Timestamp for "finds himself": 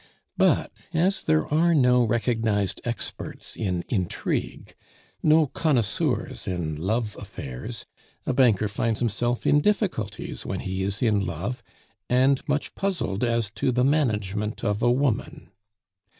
8.67-9.45